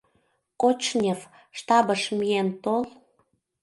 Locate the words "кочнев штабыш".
0.61-2.03